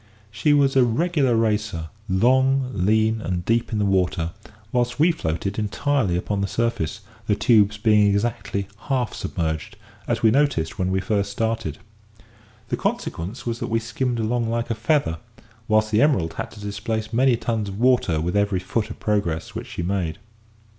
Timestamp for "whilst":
4.71-4.97, 15.67-15.91